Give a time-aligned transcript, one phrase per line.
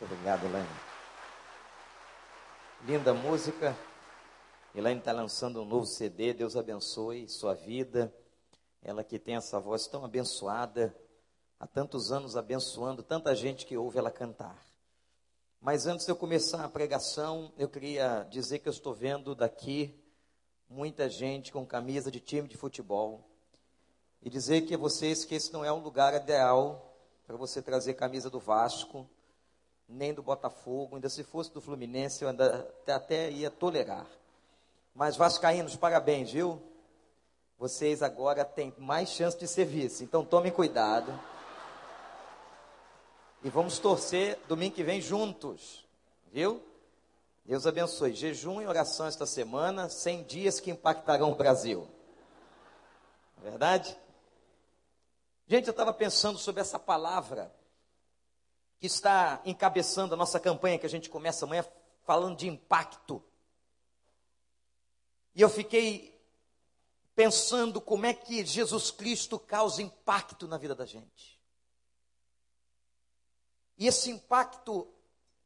[0.00, 0.68] Muito obrigado, Elaine.
[2.86, 3.76] Linda música.
[4.74, 6.32] Elaine está lançando um novo CD.
[6.32, 8.10] Deus abençoe sua vida.
[8.82, 10.96] Ela que tem essa voz tão abençoada,
[11.58, 14.56] há tantos anos abençoando tanta gente que ouve ela cantar.
[15.60, 19.94] Mas antes de eu começar a pregação, eu queria dizer que eu estou vendo daqui
[20.66, 23.28] muita gente com camisa de time de futebol.
[24.22, 26.90] E dizer que vocês que esse não é um lugar ideal
[27.26, 29.06] para você trazer camisa do Vasco
[29.90, 34.06] nem do Botafogo, ainda se fosse do Fluminense, eu ainda até ia tolerar.
[34.94, 36.62] Mas Vascaínos, parabéns, viu?
[37.58, 41.12] Vocês agora têm mais chance de ser vice, então tomem cuidado.
[43.42, 45.86] E vamos torcer domingo que vem juntos,
[46.30, 46.62] viu?
[47.44, 48.14] Deus abençoe.
[48.14, 51.88] Jejum e oração esta semana, 100 dias que impactarão o Brasil.
[53.38, 53.98] Verdade?
[55.46, 57.52] Gente, eu estava pensando sobre essa palavra
[58.80, 61.64] que está encabeçando a nossa campanha que a gente começa amanhã
[62.02, 63.22] falando de impacto.
[65.34, 66.18] E eu fiquei
[67.14, 71.38] pensando como é que Jesus Cristo causa impacto na vida da gente.
[73.76, 74.88] E esse impacto,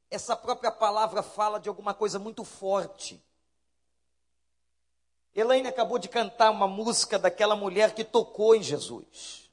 [0.08, 3.20] essa própria palavra fala de alguma coisa muito forte.
[5.34, 9.43] Elaine acabou de cantar uma música daquela mulher que tocou em Jesus.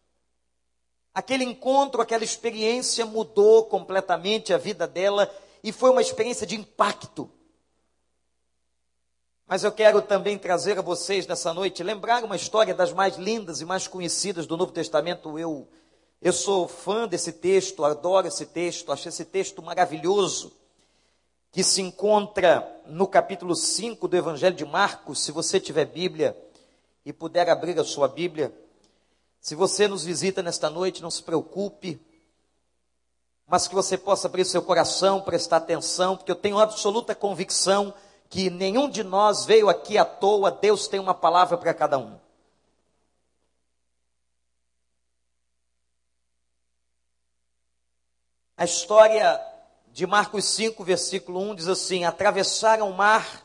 [1.13, 5.29] Aquele encontro, aquela experiência mudou completamente a vida dela
[5.63, 7.29] e foi uma experiência de impacto.
[9.45, 13.59] Mas eu quero também trazer a vocês nessa noite, lembrar uma história das mais lindas
[13.59, 15.37] e mais conhecidas do Novo Testamento.
[15.37, 15.67] Eu,
[16.21, 20.53] eu sou fã desse texto, adoro esse texto, acho esse texto maravilhoso,
[21.51, 25.21] que se encontra no capítulo 5 do Evangelho de Marcos.
[25.21, 26.33] Se você tiver Bíblia
[27.05, 28.53] e puder abrir a sua Bíblia,
[29.41, 31.99] se você nos visita nesta noite, não se preocupe,
[33.47, 37.91] mas que você possa abrir seu coração, prestar atenção, porque eu tenho absoluta convicção
[38.29, 42.17] que nenhum de nós veio aqui à toa, Deus tem uma palavra para cada um.
[48.55, 49.43] A história
[49.91, 53.43] de Marcos 5, versículo 1 diz assim: Atravessaram o mar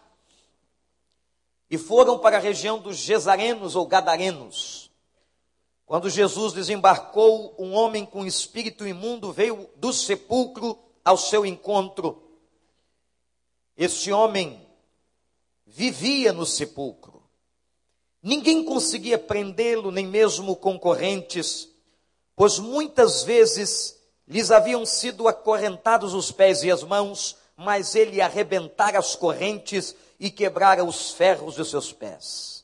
[1.71, 4.86] e foram para a região dos Gesarenos ou Gadarenos.
[5.87, 12.21] Quando Jesus desembarcou, um homem com espírito imundo veio do sepulcro ao seu encontro.
[13.77, 14.67] Esse homem
[15.65, 17.23] vivia no sepulcro.
[18.21, 21.69] Ninguém conseguia prendê-lo, nem mesmo concorrentes,
[22.35, 28.99] pois muitas vezes lhes haviam sido acorrentados os pés e as mãos, mas ele arrebentara
[28.99, 32.56] as correntes e quebrara os ferros de seus pés.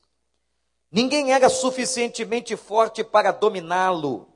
[0.93, 4.29] Ninguém era suficientemente forte para dominá-lo.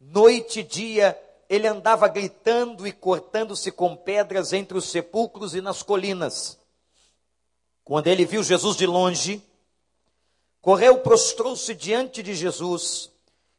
[0.00, 1.16] Noite e dia,
[1.48, 6.58] ele andava gritando e cortando-se com pedras entre os sepulcros e nas colinas.
[7.84, 9.40] Quando ele viu Jesus de longe,
[10.60, 13.08] correu, prostrou-se diante de Jesus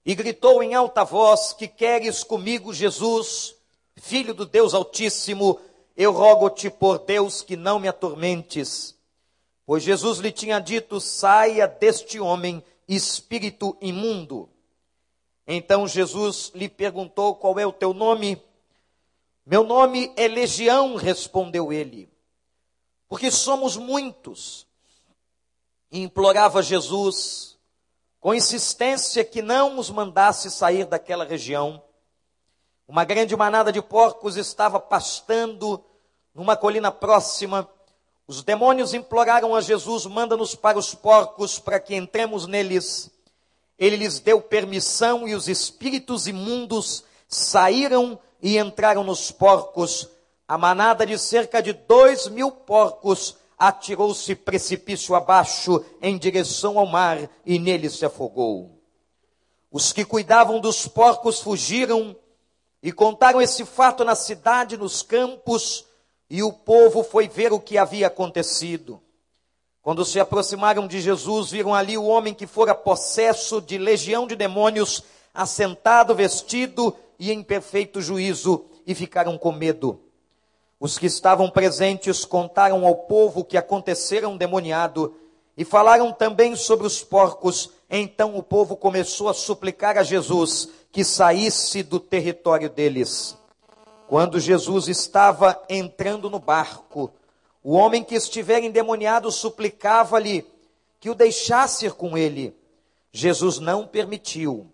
[0.05, 3.55] e gritou em alta voz: Que queres comigo, Jesus,
[3.95, 5.61] filho do Deus Altíssimo?
[5.95, 8.95] Eu rogo-te por Deus que não me atormentes.
[9.65, 14.49] Pois Jesus lhe tinha dito: saia deste homem, espírito imundo.
[15.47, 18.41] Então Jesus lhe perguntou: qual é o teu nome?
[19.45, 22.09] Meu nome é Legião, respondeu ele,
[23.09, 24.67] porque somos muitos.
[25.91, 27.57] E implorava Jesus,
[28.19, 31.83] com insistência, que não os mandasse sair daquela região.
[32.87, 35.83] Uma grande manada de porcos estava pastando
[36.33, 37.69] numa colina próxima
[38.31, 43.11] os demônios imploraram a Jesus: manda-nos para os porcos para que entremos neles.
[43.77, 50.07] Ele lhes deu permissão e os espíritos imundos saíram e entraram nos porcos.
[50.47, 57.29] A manada de cerca de dois mil porcos atirou-se precipício abaixo em direção ao mar
[57.45, 58.79] e nele se afogou.
[59.69, 62.15] Os que cuidavam dos porcos fugiram
[62.81, 65.85] e contaram esse fato na cidade, nos campos,
[66.33, 69.01] e o povo foi ver o que havia acontecido.
[69.81, 74.37] Quando se aproximaram de Jesus, viram ali o homem que fora possesso de legião de
[74.37, 79.99] demônios, assentado, vestido e em perfeito juízo, e ficaram com medo.
[80.79, 85.13] Os que estavam presentes contaram ao povo que acontecera um demoniado
[85.57, 87.71] e falaram também sobre os porcos.
[87.89, 93.37] Então o povo começou a suplicar a Jesus que saísse do território deles.
[94.11, 97.09] Quando Jesus estava entrando no barco,
[97.63, 100.45] o homem que estivera endemoniado suplicava-lhe
[100.99, 102.53] que o deixasse ir com ele.
[103.13, 104.67] Jesus não permitiu,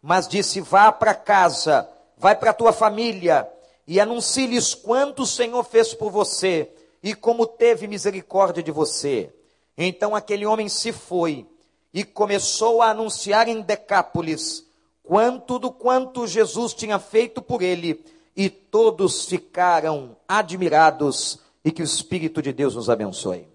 [0.00, 3.50] mas disse: Vá para casa, vai para tua família,
[3.84, 6.70] e anuncie-lhes quanto o Senhor fez por você
[7.02, 9.34] e como teve misericórdia de você.
[9.76, 11.44] Então aquele homem se foi
[11.92, 14.64] e começou a anunciar em Decápolis
[15.02, 18.02] quanto do quanto Jesus tinha feito por ele,
[18.36, 23.48] e todos ficaram admirados e que o Espírito de Deus nos abençoe.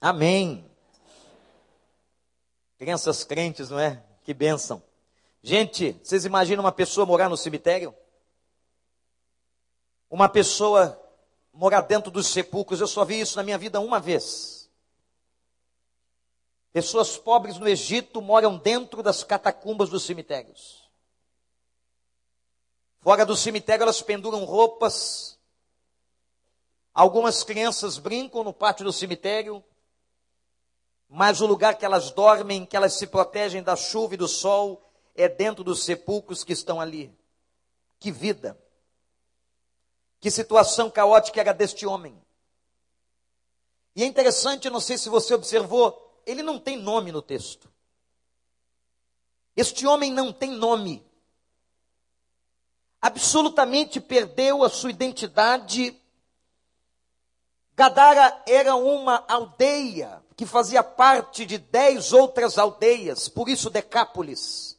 [0.00, 0.64] Amém.
[2.78, 4.02] Crianças crentes, não é?
[4.24, 4.82] Que bênção.
[5.42, 7.94] Gente, vocês imaginam uma pessoa morar no cemitério?
[10.10, 11.00] Uma pessoa
[11.52, 14.70] morar dentro dos sepulcros, eu só vi isso na minha vida uma vez.
[16.72, 20.79] Pessoas pobres no Egito moram dentro das catacumbas dos cemitérios.
[23.00, 25.38] Fora do cemitério elas penduram roupas.
[26.92, 29.64] Algumas crianças brincam no pátio do cemitério
[31.12, 34.80] mas o lugar que elas dormem, que elas se protegem da chuva e do sol,
[35.12, 37.12] é dentro dos sepulcros que estão ali.
[37.98, 38.56] Que vida!
[40.20, 42.16] Que situação caótica era deste homem.
[43.96, 47.68] E é interessante, não sei se você observou, ele não tem nome no texto.
[49.56, 51.04] Este homem não tem nome.
[53.00, 55.98] Absolutamente perdeu a sua identidade.
[57.74, 64.78] Gadara era uma aldeia que fazia parte de dez outras aldeias, por isso Decápolis.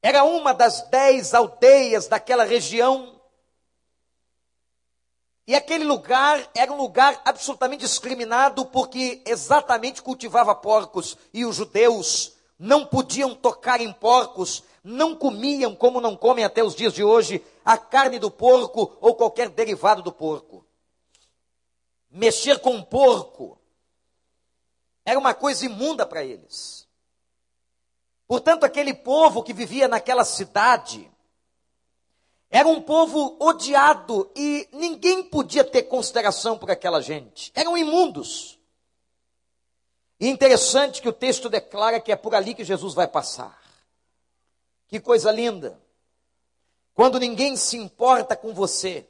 [0.00, 3.20] Era uma das dez aldeias daquela região.
[5.46, 11.16] E aquele lugar era um lugar absolutamente discriminado, porque exatamente cultivava porcos.
[11.32, 16.74] E os judeus não podiam tocar em porcos, não comiam, como não comem até os
[16.74, 20.64] dias de hoje, a carne do porco ou qualquer derivado do porco.
[22.10, 23.58] Mexer com um porco
[25.04, 26.86] era uma coisa imunda para eles.
[28.26, 31.10] Portanto, aquele povo que vivia naquela cidade
[32.50, 37.52] era um povo odiado e ninguém podia ter consideração por aquela gente.
[37.54, 38.58] Eram imundos.
[40.20, 43.57] E interessante que o texto declara que é por ali que Jesus vai passar.
[44.88, 45.78] Que coisa linda.
[46.94, 49.06] Quando ninguém se importa com você,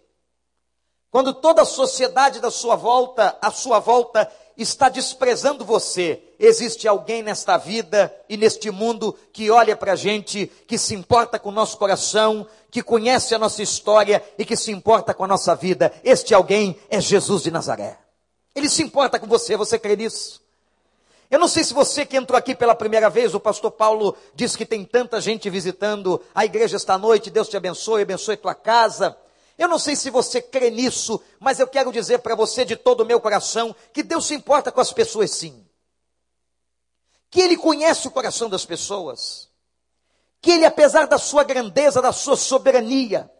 [1.11, 7.23] quando toda a sociedade da sua volta, à sua volta, está desprezando você, existe alguém
[7.23, 11.53] nesta vida e neste mundo que olha para a gente, que se importa com o
[11.53, 15.93] nosso coração, que conhece a nossa história e que se importa com a nossa vida.
[16.05, 17.99] Este alguém é Jesus de Nazaré.
[18.55, 20.43] Ele se importa com você, você crê nisso?
[21.31, 24.57] Eu não sei se você que entrou aqui pela primeira vez, o pastor Paulo diz
[24.57, 29.17] que tem tanta gente visitando a igreja esta noite, Deus te abençoe, abençoe tua casa.
[29.59, 33.01] Eu não sei se você crê nisso, mas eu quero dizer para você de todo
[33.01, 35.67] o meu coração que Deus se importa com as pessoas sim.
[37.31, 39.51] Que Ele conhece o coração das pessoas.
[40.41, 43.31] Que Ele, apesar da sua grandeza, da sua soberania,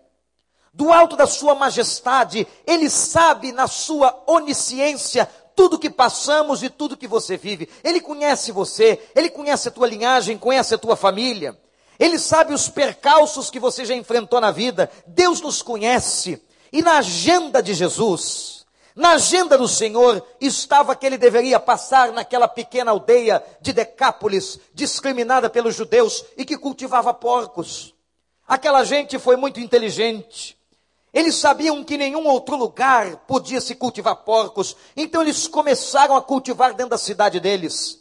[0.75, 5.29] do alto da sua majestade, Ele sabe na sua onisciência
[5.59, 7.69] tudo que passamos e tudo que você vive.
[7.83, 11.59] Ele conhece você, Ele conhece a tua linhagem, conhece a tua família.
[11.99, 14.89] Ele sabe os percalços que você já enfrentou na vida.
[15.05, 16.41] Deus nos conhece.
[16.73, 18.65] E na agenda de Jesus,
[18.95, 25.51] na agenda do Senhor, estava que ele deveria passar naquela pequena aldeia de Decápolis, discriminada
[25.51, 27.93] pelos judeus e que cultivava porcos.
[28.47, 30.57] Aquela gente foi muito inteligente.
[31.13, 36.75] Eles sabiam que nenhum outro lugar podia se cultivar porcos, então eles começaram a cultivar
[36.75, 37.99] dentro da cidade deles.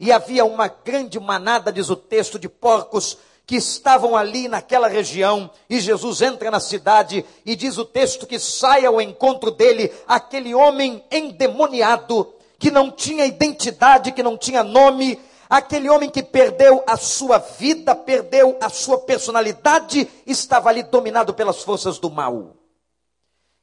[0.00, 5.50] E havia uma grande manada, diz o texto, de porcos que estavam ali naquela região,
[5.70, 10.54] e Jesus entra na cidade e diz o texto que sai ao encontro dele aquele
[10.54, 16.96] homem endemoniado, que não tinha identidade, que não tinha nome, aquele homem que perdeu a
[16.96, 22.56] sua vida, perdeu a sua personalidade, estava ali dominado pelas forças do mal.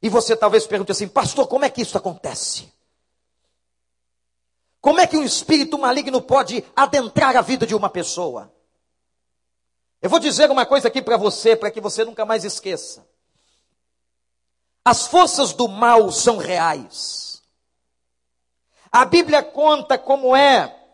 [0.02, 2.72] E você talvez pergunte assim, pastor, como é que isso acontece?
[4.80, 8.52] Como é que um espírito maligno pode adentrar a vida de uma pessoa?
[10.00, 13.06] Eu vou dizer uma coisa aqui para você, para que você nunca mais esqueça.
[14.84, 17.42] As forças do mal são reais.
[18.92, 20.85] A Bíblia conta como é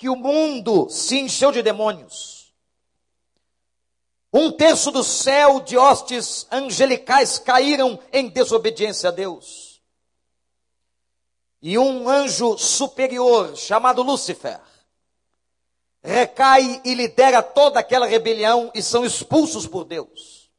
[0.00, 2.54] que o mundo se encheu de demônios.
[4.32, 9.82] Um terço do céu de hostes angelicais caíram em desobediência a Deus.
[11.60, 14.58] E um anjo superior, chamado Lúcifer,
[16.02, 20.50] recai e lidera toda aquela rebelião e são expulsos por Deus.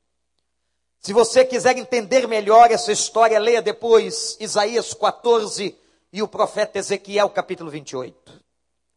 [1.00, 5.76] Se você quiser entender melhor essa história, leia depois Isaías 14
[6.14, 8.41] e o profeta Ezequiel capítulo 28.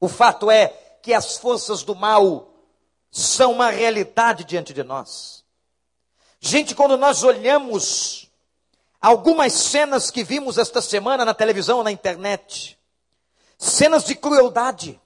[0.04, 0.68] O fato é
[1.00, 2.52] que as forças do mal
[3.11, 5.42] são uma realidade diante de nós.
[6.38, 8.30] Gente, quando nós olhamos
[9.00, 12.78] algumas cenas que vimos esta semana na televisão na internet,
[13.56, 15.00] cenas de crueldade.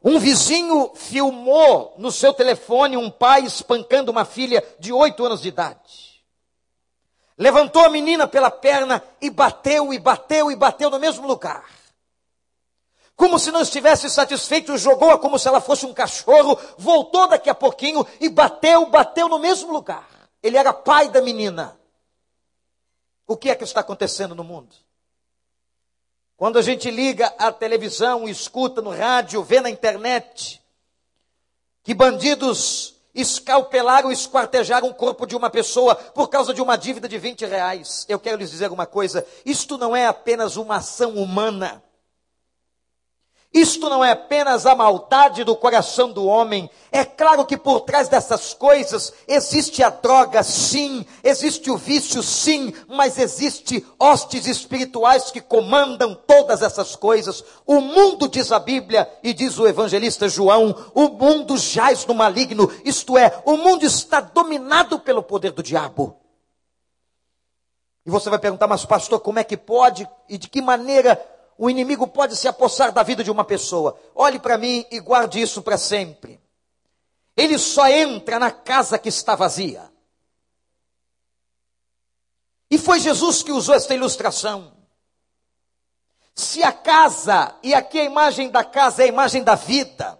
[0.00, 5.48] Um vizinho filmou no seu telefone um pai espancando uma filha de oito anos de
[5.48, 6.22] idade.
[7.36, 11.81] Levantou a menina pela perna e bateu, e bateu, e bateu no mesmo lugar.
[13.16, 17.54] Como se não estivesse satisfeito, jogou-a como se ela fosse um cachorro, voltou daqui a
[17.54, 20.08] pouquinho e bateu, bateu no mesmo lugar.
[20.42, 21.78] Ele era pai da menina.
[23.26, 24.74] O que é que está acontecendo no mundo?
[26.36, 30.60] Quando a gente liga a televisão, escuta no rádio, vê na internet
[31.84, 37.18] que bandidos escalpelaram, esquartejaram o corpo de uma pessoa por causa de uma dívida de
[37.18, 38.06] 20 reais.
[38.08, 41.82] Eu quero lhes dizer uma coisa: isto não é apenas uma ação humana.
[43.52, 46.70] Isto não é apenas a maldade do coração do homem.
[46.90, 52.72] É claro que por trás dessas coisas existe a droga, sim, existe o vício, sim,
[52.88, 57.44] mas existe hostes espirituais que comandam todas essas coisas.
[57.66, 62.72] O mundo, diz a Bíblia, e diz o evangelista João, o mundo jaz no maligno,
[62.86, 66.16] isto é, o mundo está dominado pelo poder do diabo.
[68.04, 71.20] E você vai perguntar, mas pastor, como é que pode e de que maneira
[71.58, 73.98] o inimigo pode se apossar da vida de uma pessoa.
[74.14, 76.40] Olhe para mim e guarde isso para sempre.
[77.36, 79.90] Ele só entra na casa que está vazia.
[82.70, 84.72] E foi Jesus que usou esta ilustração.
[86.34, 90.18] Se a casa, e aqui a imagem da casa é a imagem da vida,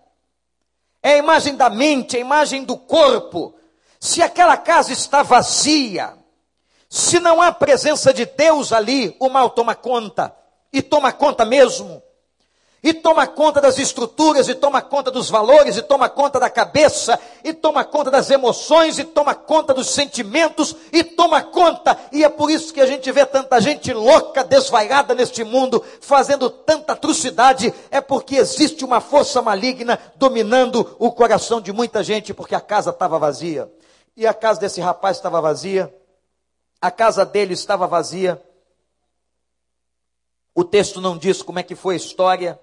[1.02, 3.54] é a imagem da mente, é a imagem do corpo,
[3.98, 6.16] se aquela casa está vazia,
[6.90, 10.36] se não há presença de Deus ali, o mal toma conta
[10.72, 12.02] e toma conta mesmo.
[12.84, 17.16] E toma conta das estruturas, e toma conta dos valores, e toma conta da cabeça,
[17.44, 21.96] e toma conta das emoções, e toma conta dos sentimentos, e toma conta.
[22.10, 26.50] E é por isso que a gente vê tanta gente louca, desvairada neste mundo, fazendo
[26.50, 27.72] tanta atrocidade.
[27.88, 32.90] É porque existe uma força maligna dominando o coração de muita gente, porque a casa
[32.90, 33.70] estava vazia.
[34.16, 35.94] E a casa desse rapaz estava vazia,
[36.80, 38.42] a casa dele estava vazia.
[40.54, 42.60] O texto não diz como é que foi a história,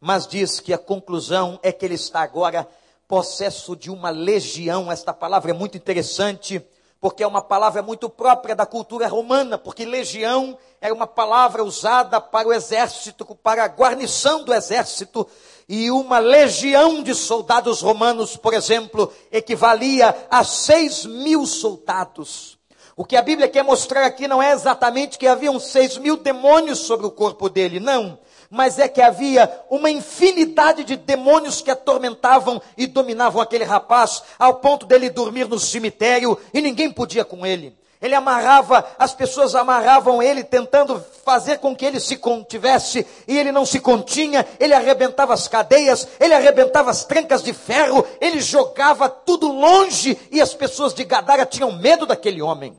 [0.00, 2.68] mas diz que a conclusão é que ele está agora
[3.08, 4.92] possesso de uma legião.
[4.92, 6.64] Esta palavra é muito interessante,
[7.00, 12.20] porque é uma palavra muito própria da cultura romana, porque legião era uma palavra usada
[12.20, 15.26] para o exército, para a guarnição do exército,
[15.68, 22.59] e uma legião de soldados romanos, por exemplo, equivalia a seis mil soldados.
[23.00, 26.80] O que a Bíblia quer mostrar aqui não é exatamente que haviam seis mil demônios
[26.80, 28.18] sobre o corpo dele, não.
[28.50, 34.56] Mas é que havia uma infinidade de demônios que atormentavam e dominavam aquele rapaz, ao
[34.56, 37.74] ponto dele dormir no cemitério e ninguém podia com ele.
[38.02, 43.50] Ele amarrava, as pessoas amarravam ele, tentando fazer com que ele se contivesse, e ele
[43.50, 49.08] não se continha, ele arrebentava as cadeias, ele arrebentava as trancas de ferro, ele jogava
[49.08, 52.78] tudo longe, e as pessoas de Gadara tinham medo daquele homem.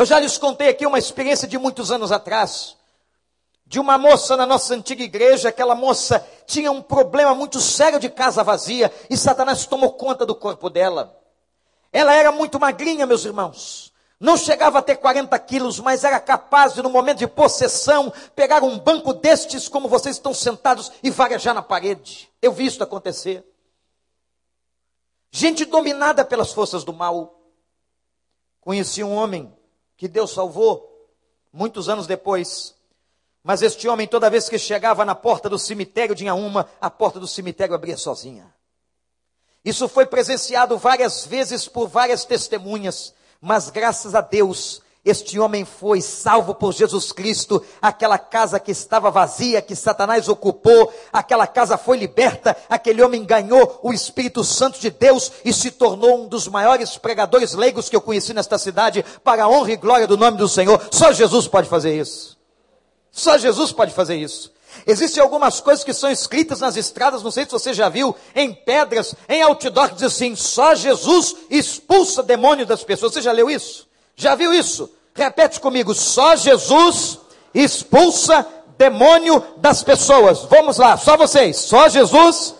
[0.00, 2.74] Eu já lhes contei aqui uma experiência de muitos anos atrás,
[3.66, 8.08] de uma moça na nossa antiga igreja, aquela moça tinha um problema muito sério de
[8.08, 11.14] casa vazia, e Satanás tomou conta do corpo dela.
[11.92, 13.92] Ela era muito magrinha, meus irmãos.
[14.18, 18.62] Não chegava a ter 40 quilos, mas era capaz de, no momento de possessão, pegar
[18.62, 22.30] um banco destes, como vocês estão sentados, e varejar na parede.
[22.40, 23.44] Eu vi isso acontecer.
[25.30, 27.38] Gente dominada pelas forças do mal.
[28.62, 29.59] Conheci um homem
[30.00, 31.10] que Deus salvou
[31.52, 32.74] muitos anos depois.
[33.44, 37.20] Mas este homem, toda vez que chegava na porta do cemitério de Inhaúma, a porta
[37.20, 38.50] do cemitério abria sozinha.
[39.62, 46.02] Isso foi presenciado várias vezes por várias testemunhas, mas graças a Deus, este homem foi
[46.02, 47.64] salvo por Jesus Cristo.
[47.80, 52.54] Aquela casa que estava vazia, que Satanás ocupou, aquela casa foi liberta.
[52.68, 57.54] Aquele homem ganhou o Espírito Santo de Deus e se tornou um dos maiores pregadores
[57.54, 60.80] leigos que eu conheci nesta cidade, para a honra e glória do nome do Senhor.
[60.90, 62.38] Só Jesus pode fazer isso.
[63.10, 64.52] Só Jesus pode fazer isso.
[64.86, 68.52] Existem algumas coisas que são escritas nas estradas, não sei se você já viu, em
[68.52, 73.14] pedras, em outdoor, que diz assim: só Jesus expulsa demônio das pessoas.
[73.14, 73.89] Você já leu isso?
[74.20, 74.94] Já viu isso?
[75.14, 77.18] Repete comigo: só Jesus
[77.54, 78.46] expulsa
[78.76, 80.42] demônio das pessoas.
[80.42, 81.56] Vamos lá, só vocês.
[81.56, 82.54] Só Jesus.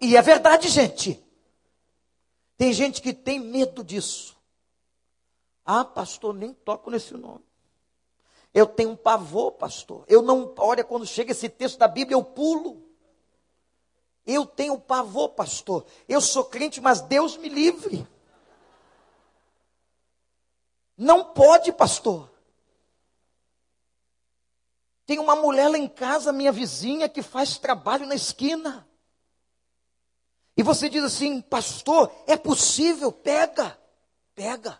[0.00, 1.24] E é verdade, gente.
[2.56, 4.36] Tem gente que tem medo disso.
[5.64, 7.44] Ah, pastor, nem toco nesse nome.
[8.52, 10.04] Eu tenho um pavor, pastor.
[10.08, 12.82] Eu não, olha, quando chega esse texto da Bíblia, eu pulo.
[14.26, 15.86] Eu tenho pavor, pastor.
[16.08, 18.04] Eu sou crente, mas Deus me livre.
[20.98, 22.30] Não pode, pastor.
[25.06, 28.86] Tem uma mulher lá em casa, minha vizinha, que faz trabalho na esquina.
[30.54, 33.10] E você diz assim, pastor, é possível?
[33.10, 33.80] Pega,
[34.34, 34.78] pega.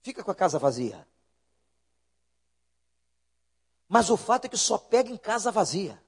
[0.00, 1.06] Fica com a casa vazia.
[3.86, 6.02] Mas o fato é que só pega em casa vazia.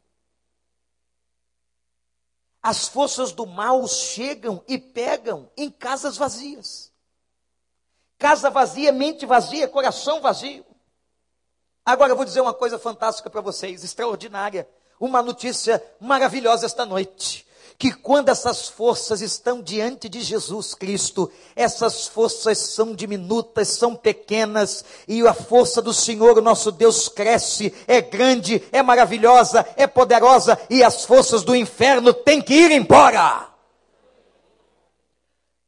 [2.63, 6.91] As forças do mal chegam e pegam em casas vazias.
[8.19, 10.65] Casa vazia, mente vazia, coração vazio.
[11.85, 14.69] Agora eu vou dizer uma coisa fantástica para vocês, extraordinária,
[15.01, 17.49] uma notícia maravilhosa esta noite
[17.79, 24.85] que quando essas forças estão diante de Jesus Cristo, essas forças são diminutas, são pequenas,
[25.07, 30.59] e a força do Senhor, o nosso Deus, cresce, é grande, é maravilhosa, é poderosa,
[30.69, 33.47] e as forças do inferno têm que ir embora.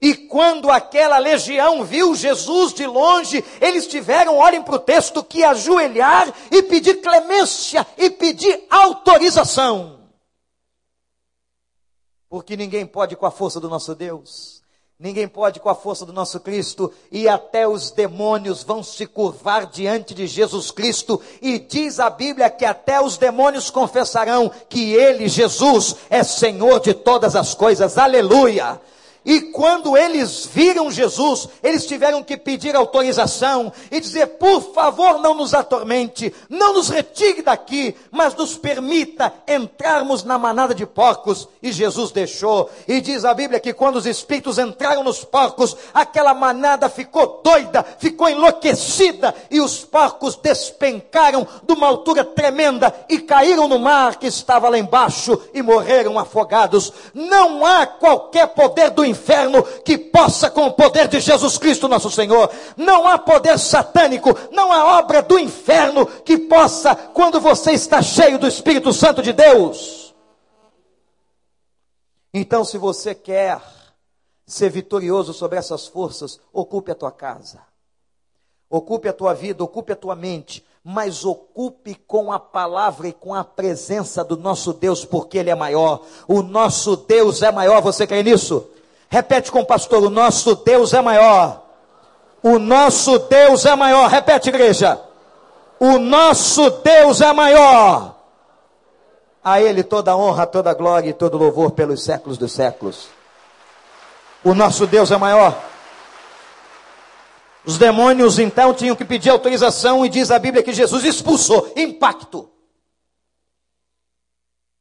[0.02, 5.44] E quando aquela legião viu Jesus de longe, eles tiveram, olhem para o texto, que
[5.44, 10.00] ajoelhar e pedir clemência e pedir autorização.
[12.30, 14.60] Porque ninguém pode com a força do nosso Deus.
[14.98, 19.64] Ninguém pode com a força do nosso Cristo, e até os demônios vão se curvar
[19.64, 25.26] diante de Jesus Cristo, e diz a Bíblia que até os demônios confessarão que Ele,
[25.26, 28.78] Jesus, é Senhor de todas as coisas, aleluia.
[29.24, 35.34] E quando eles viram Jesus, eles tiveram que pedir autorização e dizer: por favor, não
[35.34, 41.48] nos atormente, não nos retire daqui, mas nos permita entrarmos na manada de porcos.
[41.62, 42.70] E Jesus deixou.
[42.88, 47.84] E diz a Bíblia que quando os espíritos entraram nos porcos, aquela manada ficou doida,
[47.98, 54.26] ficou enlouquecida, e os porcos despencaram de uma altura tremenda e caíram no mar que
[54.26, 56.90] estava lá embaixo e morreram afogados.
[57.12, 62.10] Não há qualquer poder do inferno que possa, com o poder de Jesus Cristo, nosso
[62.10, 68.00] Senhor, não há poder satânico, não há obra do inferno que possa, quando você está
[68.00, 70.14] cheio do Espírito Santo de Deus.
[72.32, 73.60] Então, se você quer
[74.46, 77.60] ser vitorioso sobre essas forças, ocupe a tua casa,
[78.68, 83.34] ocupe a tua vida, ocupe a tua mente, mas ocupe com a palavra e com
[83.34, 86.02] a presença do nosso Deus, porque Ele é maior.
[86.26, 88.66] O nosso Deus é maior, você crê nisso?
[89.10, 91.62] Repete com o pastor: o nosso Deus é maior.
[92.42, 94.08] O nosso Deus é maior.
[94.08, 94.98] Repete, igreja.
[95.78, 98.14] O nosso Deus é maior.
[99.42, 103.08] A Ele toda honra, toda glória e todo louvor pelos séculos dos séculos.
[104.44, 105.58] O nosso Deus é maior.
[107.64, 111.72] Os demônios então tinham que pedir autorização e diz a Bíblia que Jesus expulsou.
[111.76, 112.49] Impacto.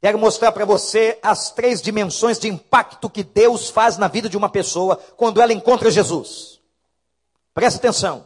[0.01, 4.37] Quero mostrar para você as três dimensões de impacto que Deus faz na vida de
[4.37, 6.59] uma pessoa quando ela encontra Jesus.
[7.53, 8.25] Preste atenção.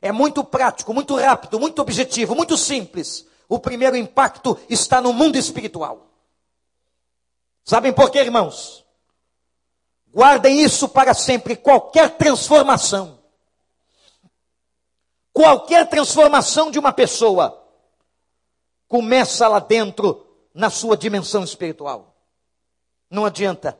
[0.00, 3.26] É muito prático, muito rápido, muito objetivo, muito simples.
[3.48, 6.06] O primeiro impacto está no mundo espiritual.
[7.64, 8.84] Sabem por quê, irmãos?
[10.14, 11.56] Guardem isso para sempre.
[11.56, 13.18] Qualquer transformação,
[15.32, 17.60] qualquer transformação de uma pessoa,
[18.86, 20.27] começa lá dentro
[20.58, 22.16] na sua dimensão espiritual.
[23.08, 23.78] Não adianta.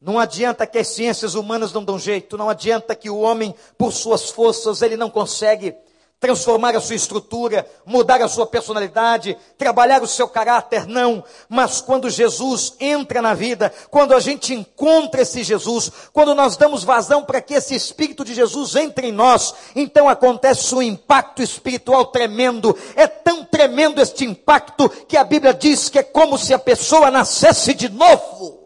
[0.00, 3.92] Não adianta que as ciências humanas não dão jeito, não adianta que o homem, por
[3.92, 5.76] suas forças, ele não consegue
[6.20, 11.24] transformar a sua estrutura, mudar a sua personalidade, trabalhar o seu caráter, não.
[11.48, 16.84] Mas quando Jesus entra na vida, quando a gente encontra esse Jesus, quando nós damos
[16.84, 22.04] vazão para que esse Espírito de Jesus entre em nós, então acontece um impacto espiritual
[22.06, 22.76] tremendo.
[22.94, 27.10] É tão tremendo este impacto que a Bíblia diz que é como se a pessoa
[27.10, 28.59] nascesse de novo.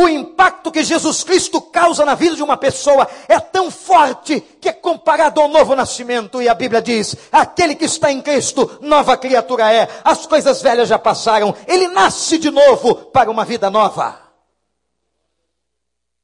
[0.00, 4.70] O impacto que Jesus Cristo causa na vida de uma pessoa é tão forte que
[4.70, 6.40] é comparado ao novo nascimento.
[6.40, 9.86] E a Bíblia diz: aquele que está em Cristo, nova criatura é.
[10.02, 11.54] As coisas velhas já passaram.
[11.66, 14.18] Ele nasce de novo para uma vida nova.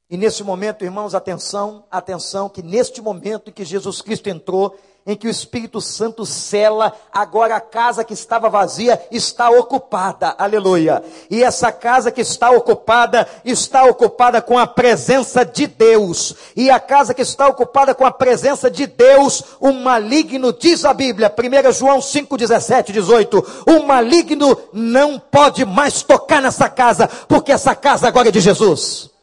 [0.09, 4.75] E nesse momento, irmãos, atenção, atenção, que neste momento em que Jesus Cristo entrou,
[5.07, 11.03] em que o Espírito Santo cela, agora a casa que estava vazia está ocupada, aleluia.
[11.31, 16.35] E essa casa que está ocupada, está ocupada com a presença de Deus.
[16.57, 20.93] E a casa que está ocupada com a presença de Deus, o maligno, diz a
[20.93, 27.53] Bíblia, 1 João 5, 17, 18, o maligno não pode mais tocar nessa casa, porque
[27.53, 29.16] essa casa agora é de Jesus.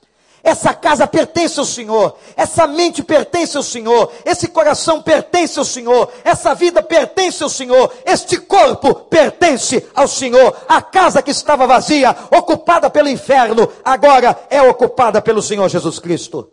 [0.44, 6.12] Essa casa pertence ao Senhor, essa mente pertence ao Senhor, esse coração pertence ao Senhor,
[6.22, 10.54] essa vida pertence ao Senhor, este corpo pertence ao Senhor.
[10.68, 16.52] A casa que estava vazia, ocupada pelo inferno, agora é ocupada pelo Senhor Jesus Cristo.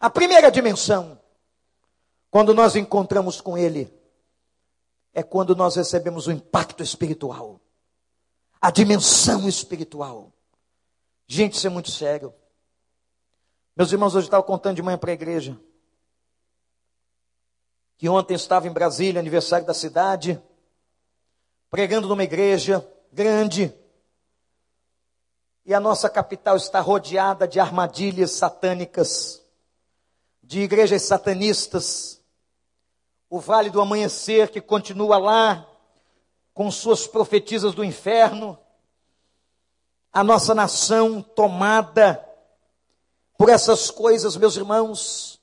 [0.00, 1.20] A primeira dimensão,
[2.32, 3.94] quando nós encontramos com Ele,
[5.14, 7.60] é quando nós recebemos o impacto espiritual,
[8.60, 10.32] a dimensão espiritual.
[11.28, 12.34] Gente, isso é muito sério.
[13.74, 15.58] Meus irmãos, hoje estava contando de manhã para a igreja.
[17.96, 20.40] Que ontem estava em Brasília, aniversário da cidade,
[21.70, 23.74] pregando numa igreja grande.
[25.64, 29.42] E a nossa capital está rodeada de armadilhas satânicas,
[30.42, 32.20] de igrejas satanistas.
[33.30, 35.66] O Vale do Amanhecer, que continua lá,
[36.52, 38.58] com suas profetisas do inferno.
[40.12, 42.31] A nossa nação tomada
[43.42, 45.40] por essas coisas, meus irmãos.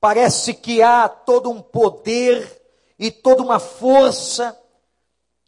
[0.00, 2.62] Parece que há todo um poder
[2.96, 4.56] e toda uma força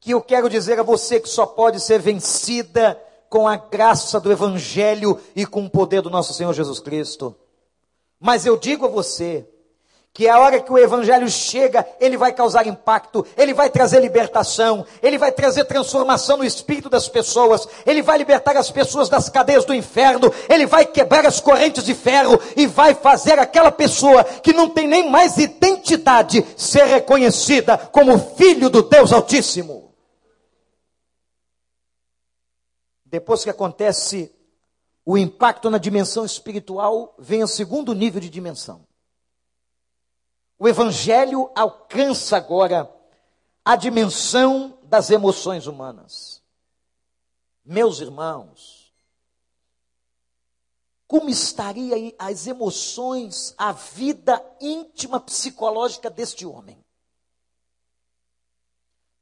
[0.00, 4.32] que eu quero dizer a você que só pode ser vencida com a graça do
[4.32, 7.36] Evangelho e com o poder do nosso Senhor Jesus Cristo.
[8.18, 9.48] Mas eu digo a você,
[10.14, 14.86] que a hora que o evangelho chega, ele vai causar impacto, ele vai trazer libertação,
[15.02, 19.64] ele vai trazer transformação no espírito das pessoas, ele vai libertar as pessoas das cadeias
[19.64, 24.52] do inferno, ele vai quebrar as correntes de ferro e vai fazer aquela pessoa que
[24.52, 29.92] não tem nem mais identidade ser reconhecida como filho do Deus Altíssimo.
[33.04, 34.32] Depois que acontece
[35.04, 38.86] o impacto na dimensão espiritual, vem o segundo nível de dimensão
[40.64, 42.90] o Evangelho alcança agora
[43.62, 46.42] a dimensão das emoções humanas.
[47.62, 48.90] Meus irmãos,
[51.06, 56.82] como estaria as emoções, a vida íntima psicológica deste homem?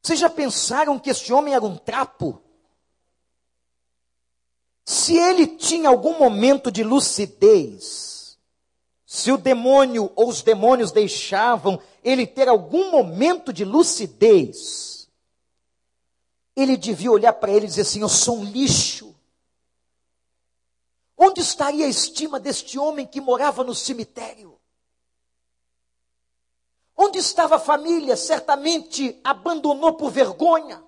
[0.00, 2.40] Vocês já pensaram que este homem era um trapo?
[4.84, 8.21] Se ele tinha algum momento de lucidez,
[9.12, 15.06] se o demônio ou os demônios deixavam ele ter algum momento de lucidez,
[16.56, 19.14] ele devia olhar para ele e dizer assim: Eu sou um lixo.
[21.14, 24.58] Onde estaria a estima deste homem que morava no cemitério?
[26.96, 28.16] Onde estava a família?
[28.16, 30.82] Certamente abandonou por vergonha.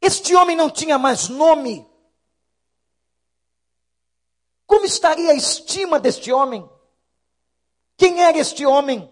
[0.00, 1.86] Este homem não tinha mais nome.
[4.68, 6.68] Como estaria a estima deste homem?
[7.96, 9.10] Quem era este homem?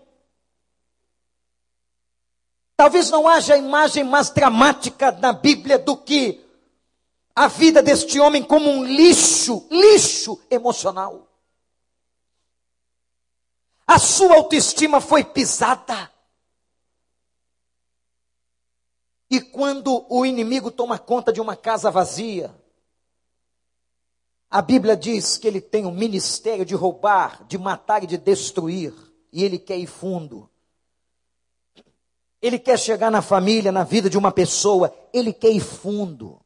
[2.77, 6.45] Talvez não haja imagem mais dramática na Bíblia do que
[7.35, 11.27] a vida deste homem como um lixo, lixo emocional.
[13.87, 16.13] A sua autoestima foi pisada.
[19.31, 22.55] E quando o inimigo toma conta de uma casa vazia,
[24.57, 28.91] a Bíblia diz que ele tem um ministério de roubar, de matar e de destruir,
[29.31, 30.49] e ele quer ir fundo.
[32.41, 36.41] Ele quer chegar na família, na vida de uma pessoa, ele quer ir fundo.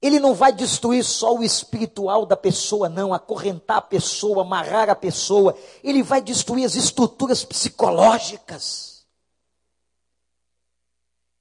[0.00, 4.94] Ele não vai destruir só o espiritual da pessoa, não, acorrentar a pessoa, amarrar a
[4.94, 5.58] pessoa.
[5.82, 9.04] Ele vai destruir as estruturas psicológicas.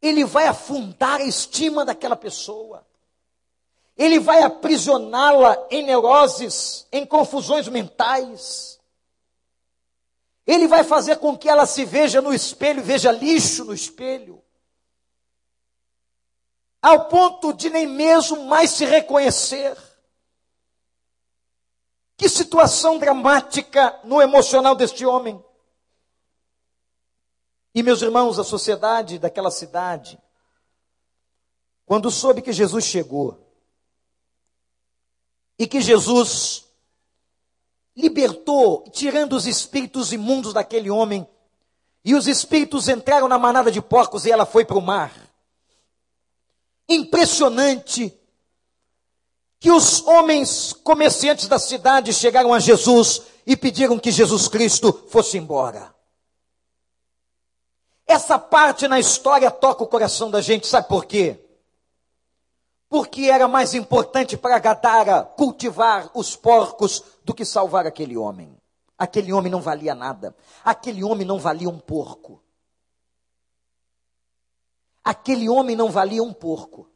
[0.02, 2.84] Ele vai afundar a estima daquela pessoa.
[3.96, 8.80] Ele vai aprisioná-la em neuroses, em confusões mentais.
[10.46, 14.44] Ele vai fazer com que ela se veja no espelho, veja lixo no espelho.
[16.82, 19.78] Ao ponto de nem mesmo mais se reconhecer.
[22.18, 25.44] Que situação dramática no emocional deste homem.
[27.74, 30.20] E meus irmãos, a sociedade daquela cidade,
[31.86, 33.43] quando soube que Jesus chegou,
[35.58, 36.66] e que Jesus
[37.96, 41.28] libertou, tirando os espíritos imundos daquele homem,
[42.04, 45.13] e os espíritos entraram na manada de porcos e ela foi para o mar.
[46.89, 48.18] Impressionante
[49.60, 55.38] que os homens comerciantes da cidade chegaram a Jesus e pediram que Jesus Cristo fosse
[55.38, 55.96] embora.
[58.06, 61.39] Essa parte na história toca o coração da gente, sabe por quê?
[62.94, 68.56] Porque era mais importante para Gadara cultivar os porcos do que salvar aquele homem.
[68.96, 70.36] Aquele homem não valia nada.
[70.64, 72.40] Aquele homem não valia um porco.
[75.04, 76.88] Aquele homem não valia um porco.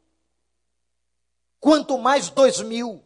[1.59, 3.03] Quanto mais dois mil.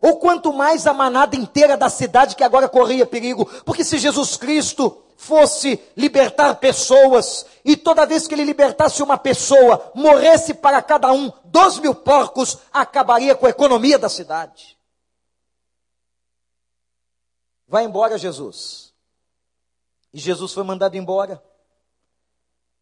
[0.00, 3.44] Ou quanto mais a manada inteira da cidade que agora corria perigo.
[3.66, 9.90] Porque se Jesus Cristo fosse libertar pessoas, e toda vez que ele libertasse uma pessoa,
[9.92, 14.78] morresse para cada um dois mil porcos, acabaria com a economia da cidade.
[17.66, 18.94] Vai embora, Jesus.
[20.14, 21.42] E Jesus foi mandado embora.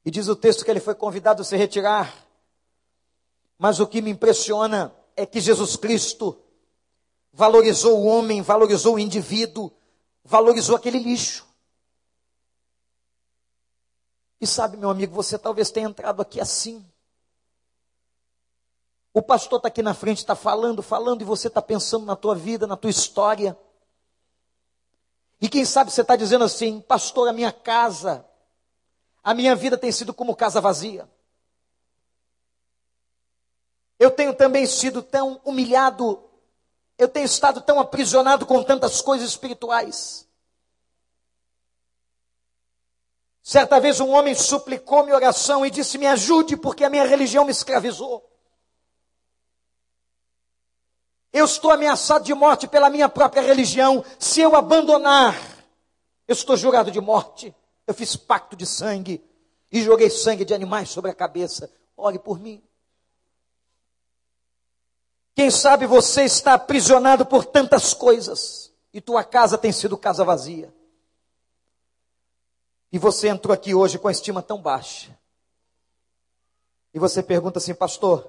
[0.05, 2.15] E diz o texto que ele foi convidado a se retirar.
[3.59, 6.39] Mas o que me impressiona é que Jesus Cristo
[7.33, 9.73] valorizou o homem, valorizou o indivíduo,
[10.23, 11.46] valorizou aquele lixo.
[14.41, 16.85] E sabe, meu amigo, você talvez tenha entrado aqui assim.
[19.13, 22.35] O pastor está aqui na frente, está falando, falando, e você está pensando na tua
[22.35, 23.59] vida, na tua história.
[25.41, 28.27] E quem sabe você está dizendo assim, pastor, a minha casa,
[29.25, 31.09] a minha vida tem sido como casa vazia.
[33.99, 36.23] Eu tenho também sido tão humilhado,
[36.99, 40.26] eu tenho estado tão aprisionado com tantas coisas espirituais.
[43.47, 47.53] Certa vez um homem suplicou-me oração e disse: Me ajude, porque a minha religião me
[47.53, 48.29] escravizou.
[51.33, 54.05] Eu estou ameaçado de morte pela minha própria religião.
[54.19, 55.41] Se eu abandonar,
[56.27, 57.55] eu estou jurado de morte.
[57.87, 59.25] Eu fiz pacto de sangue
[59.71, 61.71] e joguei sangue de animais sobre a cabeça.
[61.97, 62.61] Ore por mim.
[65.37, 70.75] Quem sabe você está aprisionado por tantas coisas e tua casa tem sido casa vazia.
[72.97, 75.15] E você entrou aqui hoje com a estima tão baixa.
[76.95, 78.27] E você pergunta assim, pastor,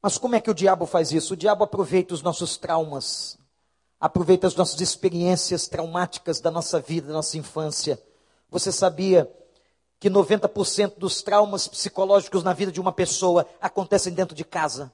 [0.00, 1.34] mas como é que o diabo faz isso?
[1.34, 3.36] O diabo aproveita os nossos traumas,
[3.98, 8.00] aproveita as nossas experiências traumáticas da nossa vida, da nossa infância.
[8.50, 9.28] Você sabia
[9.98, 14.92] que 90% dos traumas psicológicos na vida de uma pessoa acontecem dentro de casa?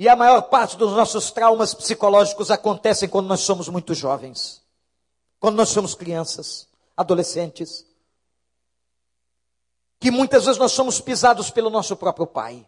[0.00, 4.61] E a maior parte dos nossos traumas psicológicos acontecem quando nós somos muito jovens
[5.42, 7.84] quando nós somos crianças, adolescentes,
[9.98, 12.64] que muitas vezes nós somos pisados pelo nosso próprio pai.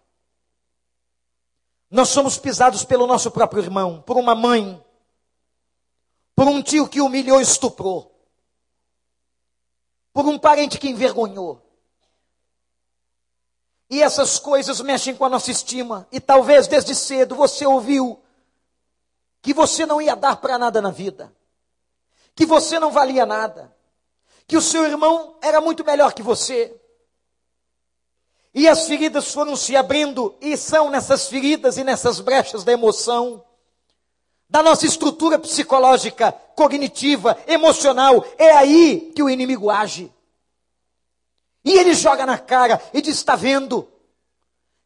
[1.89, 4.85] Nós somos pisados pelo nosso próprio irmão, por uma mãe,
[6.35, 8.13] por um tio que humilhou e estuprou,
[10.13, 11.63] por um parente que envergonhou.
[13.89, 16.09] E essas coisas mexem com a nossa estima.
[16.11, 18.21] E talvez desde cedo você ouviu
[19.41, 21.33] que você não ia dar para nada na vida
[22.35, 23.75] que você não valia nada,
[24.47, 26.75] que o seu irmão era muito melhor que você.
[28.53, 33.45] E as feridas foram se abrindo, e são nessas feridas e nessas brechas da emoção,
[34.49, 40.13] da nossa estrutura psicológica, cognitiva, emocional, é aí que o inimigo age.
[41.65, 43.89] E ele joga na cara e diz: está vendo?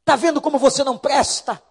[0.00, 1.62] Está vendo como você não presta?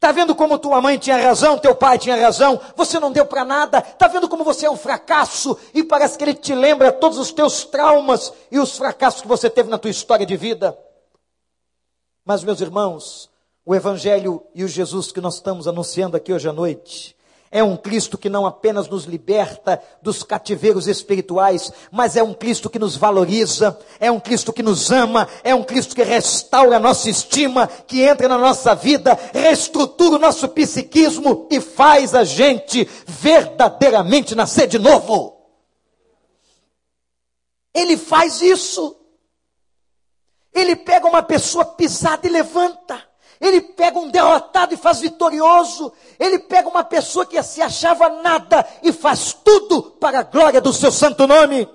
[0.00, 3.44] Está vendo como tua mãe tinha razão, teu pai tinha razão, você não deu para
[3.44, 3.80] nada.
[3.80, 7.30] Está vendo como você é um fracasso e parece que ele te lembra todos os
[7.30, 10.74] teus traumas e os fracassos que você teve na tua história de vida.
[12.24, 13.28] Mas, meus irmãos,
[13.62, 17.14] o Evangelho e o Jesus que nós estamos anunciando aqui hoje à noite
[17.52, 22.70] é um Cristo que não apenas nos liberta dos cativeiros espirituais, mas é um Cristo
[22.70, 26.80] que nos valoriza, é um Cristo que nos ama, é um Cristo que restaura a
[26.80, 32.88] nossa estima, que entra na nossa vida, reestrutura o nosso psiquismo e faz a gente
[33.06, 35.36] verdadeiramente nascer de novo.
[37.74, 38.96] Ele faz isso.
[40.52, 43.09] Ele pega uma pessoa pisada e levanta.
[43.40, 45.92] Ele pega um derrotado e faz vitorioso.
[46.18, 50.72] Ele pega uma pessoa que se achava nada e faz tudo para a glória do
[50.72, 51.66] seu santo nome.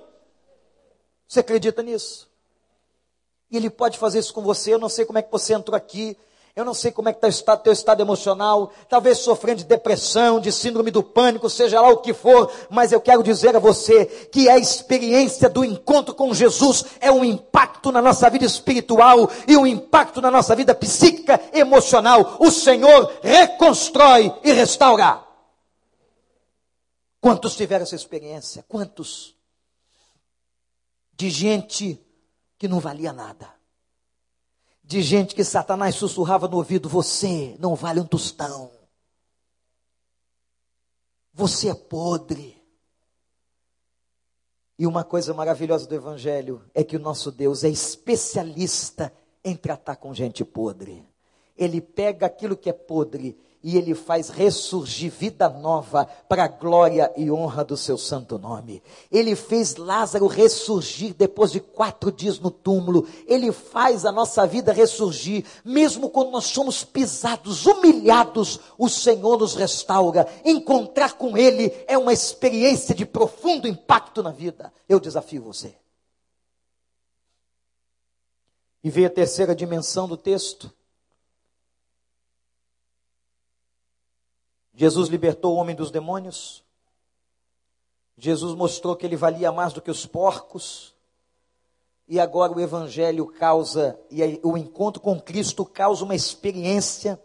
[1.26, 2.30] Você acredita nisso?
[3.50, 4.74] E ele pode fazer isso com você.
[4.74, 6.16] Eu não sei como é que você entrou aqui.
[6.56, 10.40] Eu não sei como é que está o teu estado emocional, talvez sofrendo de depressão,
[10.40, 14.06] de síndrome do pânico, seja lá o que for, mas eu quero dizer a você
[14.06, 19.54] que a experiência do encontro com Jesus é um impacto na nossa vida espiritual e
[19.54, 22.38] um impacto na nossa vida psíquica, emocional.
[22.40, 25.22] O Senhor reconstrói e restaura.
[27.20, 28.64] Quantos tiveram essa experiência?
[28.66, 29.36] Quantos?
[31.12, 32.00] De gente
[32.58, 33.55] que não valia nada
[34.86, 38.70] de gente que Satanás sussurrava no ouvido: Você não vale um tostão.
[41.34, 42.56] Você é podre.
[44.78, 49.96] E uma coisa maravilhosa do Evangelho é que o nosso Deus é especialista em tratar
[49.96, 51.04] com gente podre.
[51.56, 57.12] Ele pega aquilo que é podre e ele faz ressurgir vida nova para a glória
[57.16, 58.80] e honra do seu santo nome.
[59.10, 63.08] Ele fez Lázaro ressurgir depois de quatro dias no túmulo.
[63.26, 69.56] Ele faz a nossa vida ressurgir, mesmo quando nós somos pisados, humilhados, o Senhor nos
[69.56, 70.28] restaura.
[70.44, 74.72] Encontrar com Ele é uma experiência de profundo impacto na vida.
[74.88, 75.74] Eu desafio você.
[78.84, 80.72] E veio a terceira dimensão do texto
[84.76, 86.62] Jesus libertou o homem dos demônios.
[88.18, 90.94] Jesus mostrou que ele valia mais do que os porcos.
[92.06, 97.20] E agora o Evangelho causa, e o encontro com Cristo causa uma experiência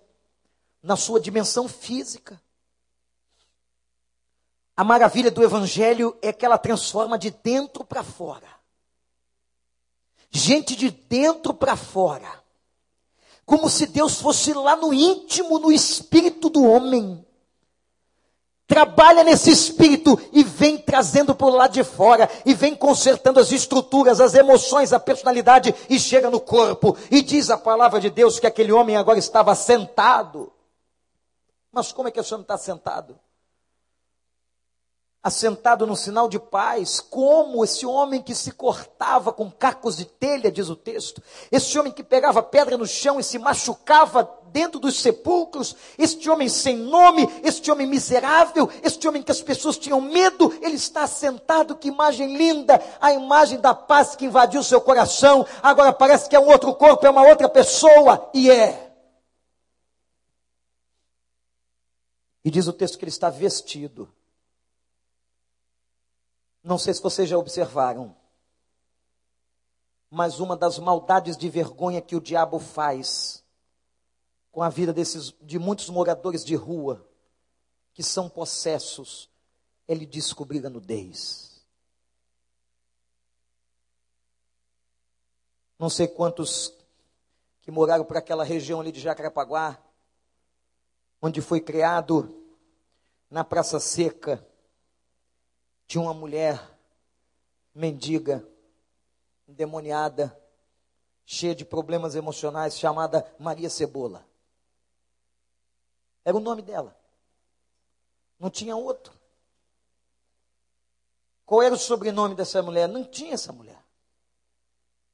[0.82, 2.42] na sua dimensão física.
[4.76, 8.48] A maravilha do Evangelho é que ela transforma de dentro para fora.
[10.30, 12.42] Gente de dentro para fora.
[13.46, 17.24] Como se Deus fosse lá no íntimo, no espírito do homem
[18.72, 23.52] trabalha nesse espírito e vem trazendo para o lado de fora, e vem consertando as
[23.52, 28.40] estruturas, as emoções, a personalidade, e chega no corpo, e diz a palavra de Deus
[28.40, 30.54] que aquele homem agora estava sentado.
[31.70, 33.20] Mas como é que senhor não está sentado?
[35.24, 40.52] assentado no sinal de paz, como esse homem que se cortava com cacos de telha,
[40.52, 45.00] diz o texto, esse homem que pegava pedra no chão e se machucava dentro dos
[45.00, 50.54] sepulcros, este homem sem nome, este homem miserável, este homem que as pessoas tinham medo,
[50.62, 55.92] ele está sentado, que imagem linda, a imagem da paz que invadiu seu coração, agora
[55.92, 58.92] parece que é um outro corpo, é uma outra pessoa, e é.
[62.44, 64.08] E diz o texto que ele está vestido
[66.64, 68.16] não sei se vocês já observaram,
[70.10, 73.41] mas uma das maldades de vergonha que o diabo faz
[74.52, 77.08] com a vida desses de muitos moradores de rua
[77.94, 79.30] que são possessos,
[79.88, 81.62] ele descobrir a nudez.
[85.78, 86.74] Não sei quantos
[87.62, 89.82] que moraram por aquela região ali de Jacarepaguá,
[91.22, 92.36] onde foi criado
[93.30, 94.46] na Praça Seca
[95.88, 96.78] de uma mulher
[97.74, 98.48] mendiga,
[99.48, 100.38] endemoniada,
[101.26, 104.31] cheia de problemas emocionais, chamada Maria Cebola.
[106.24, 106.96] Era o nome dela.
[108.40, 109.14] Não tinha outro.
[111.46, 112.88] Qual era o sobrenome dessa mulher?
[112.88, 113.84] Não tinha essa mulher.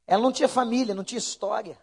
[0.06, 1.78] Ela não tinha família, não tinha história.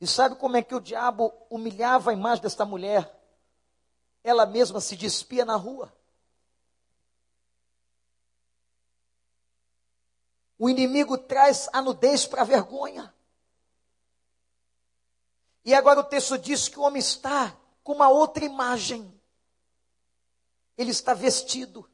[0.00, 3.14] E sabe como é que o diabo humilhava a imagem desta mulher?
[4.22, 5.92] Ela mesma se despia na rua.
[10.58, 13.12] O inimigo traz a nudez para a vergonha.
[15.68, 17.54] E agora o texto diz que o homem está
[17.84, 19.12] com uma outra imagem.
[20.78, 21.86] Ele está vestido.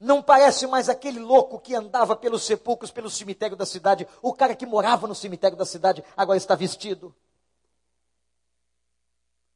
[0.00, 4.08] Não parece mais aquele louco que andava pelos sepulcros, pelo cemitério da cidade.
[4.20, 7.14] O cara que morava no cemitério da cidade agora está vestido.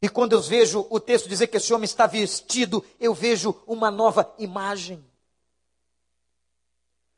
[0.00, 3.90] E quando eu vejo o texto dizer que esse homem está vestido, eu vejo uma
[3.90, 5.04] nova imagem.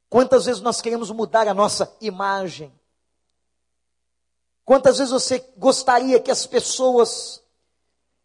[0.08, 2.77] Quantas vezes nós queremos mudar a nossa imagem?
[4.68, 7.42] Quantas vezes você gostaria que as pessoas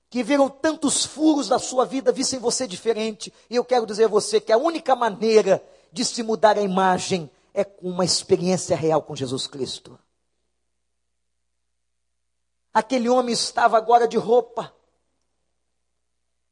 [0.09, 3.33] que viram tantos furos da sua vida vissem você diferente?
[3.49, 7.31] E eu quero dizer a você que a única maneira de se mudar a imagem
[7.53, 9.97] é com uma experiência real com Jesus Cristo.
[12.73, 14.75] Aquele homem estava agora de roupa.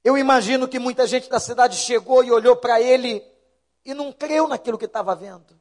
[0.06, 3.21] Eu imagino que muita gente da cidade chegou e olhou para ele
[3.84, 5.60] e não creu naquilo que estava vendo.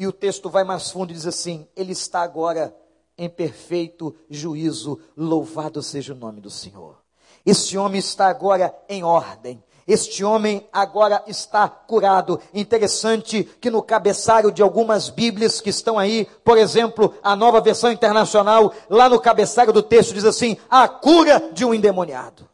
[0.00, 2.74] E o texto vai mais fundo e diz assim: Ele está agora
[3.18, 6.96] em perfeito juízo, louvado seja o nome do Senhor.
[7.44, 9.62] Esse homem está agora em ordem.
[9.86, 12.40] Este homem agora está curado.
[12.54, 17.92] Interessante que no cabeçalho de algumas Bíblias que estão aí, por exemplo, a nova versão
[17.92, 22.48] internacional, lá no cabeçalho do texto diz assim: a cura de um endemoniado.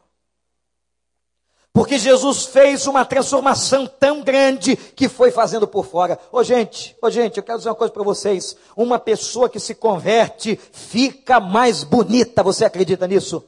[1.77, 6.17] Porque Jesus fez uma transformação tão grande que foi fazendo por fora.
[6.31, 8.57] Ô gente, ô gente, eu quero dizer uma coisa para vocês.
[8.75, 12.41] Uma pessoa que se converte fica mais bonita.
[12.41, 13.43] Você acredita nisso?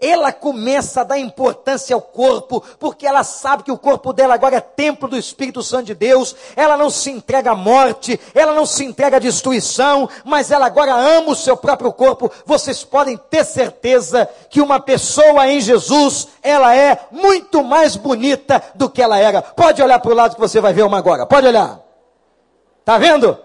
[0.00, 4.56] Ela começa a dar importância ao corpo, porque ela sabe que o corpo dela agora
[4.56, 8.66] é templo do Espírito Santo de Deus, ela não se entrega à morte, ela não
[8.66, 12.30] se entrega à destruição, mas ela agora ama o seu próprio corpo.
[12.44, 18.88] Vocês podem ter certeza que uma pessoa em Jesus, ela é muito mais bonita do
[18.90, 19.42] que ela era.
[19.42, 21.80] Pode olhar para o lado que você vai ver uma agora, pode olhar.
[22.80, 23.36] Está vendo?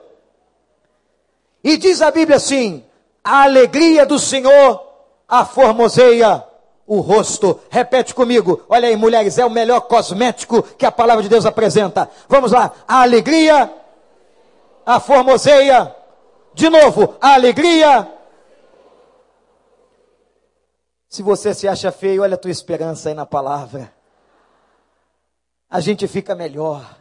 [1.63, 2.83] E diz a Bíblia assim:
[3.23, 4.90] a alegria do Senhor
[5.31, 6.45] a formoseia
[6.85, 7.57] o rosto.
[7.69, 8.65] Repete comigo.
[8.67, 12.09] Olha aí, mulheres, é o melhor cosmético que a palavra de Deus apresenta.
[12.27, 12.73] Vamos lá.
[12.85, 13.73] A alegria,
[14.85, 15.95] a formoseia.
[16.53, 18.11] De novo, a alegria.
[21.07, 23.93] Se você se acha feio, olha a tua esperança aí na palavra.
[25.69, 26.97] A gente fica melhor.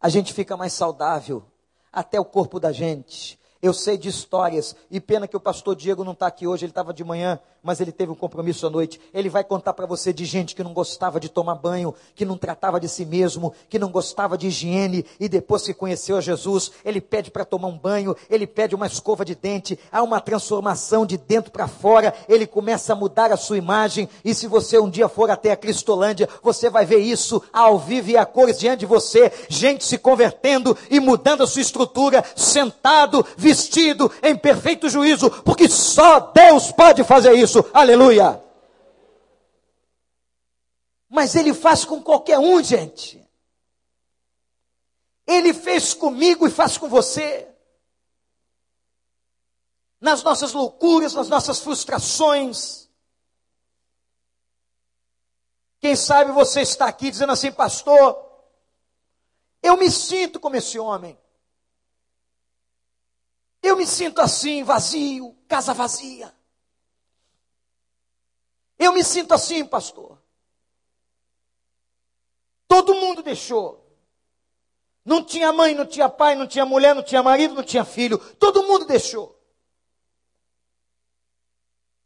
[0.00, 1.44] A gente fica mais saudável.
[1.92, 3.39] Até o corpo da gente.
[3.62, 6.70] Eu sei de histórias, e pena que o pastor Diego não está aqui hoje, ele
[6.70, 9.00] estava de manhã, mas ele teve um compromisso à noite.
[9.12, 12.36] Ele vai contar para você de gente que não gostava de tomar banho, que não
[12.36, 16.72] tratava de si mesmo, que não gostava de higiene, e depois que conheceu a Jesus,
[16.84, 21.04] ele pede para tomar um banho, ele pede uma escova de dente, há uma transformação
[21.04, 24.90] de dentro para fora, ele começa a mudar a sua imagem, e se você um
[24.90, 28.80] dia for até a Cristolândia, você vai ver isso ao vivo e a cores diante
[28.80, 35.30] de você, gente se convertendo e mudando a sua estrutura, sentado, vestido em perfeito juízo,
[35.44, 37.49] porque só Deus pode fazer isso.
[37.72, 38.42] Aleluia.
[41.08, 43.20] Mas ele faz com qualquer um, gente.
[45.26, 47.48] Ele fez comigo e faz com você.
[50.00, 52.88] Nas nossas loucuras, nas nossas frustrações.
[55.80, 58.16] Quem sabe você está aqui dizendo assim, pastor,
[59.62, 61.18] eu me sinto como esse homem.
[63.62, 66.34] Eu me sinto assim, vazio, casa vazia.
[68.80, 70.18] Eu me sinto assim, pastor.
[72.66, 73.86] Todo mundo deixou.
[75.04, 78.18] Não tinha mãe, não tinha pai, não tinha mulher, não tinha marido, não tinha filho.
[78.36, 79.38] Todo mundo deixou.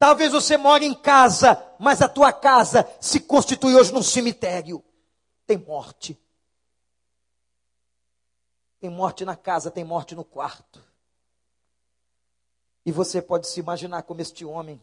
[0.01, 4.85] Talvez você more em casa, mas a tua casa se constitui hoje num cemitério.
[5.47, 6.21] Tem morte.
[8.81, 10.83] Tem morte na casa, tem morte no quarto.
[12.85, 14.83] E você pode se imaginar como este homem.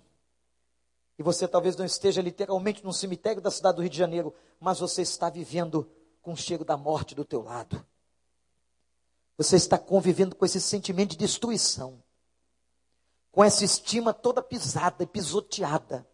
[1.22, 4.80] E você talvez não esteja literalmente num cemitério da cidade do Rio de Janeiro, mas
[4.80, 5.88] você está vivendo
[6.20, 7.86] com o cheiro da morte do teu lado.
[9.38, 12.02] Você está convivendo com esse sentimento de destruição.
[13.32, 16.08] Com essa estima toda pisada e pisoteada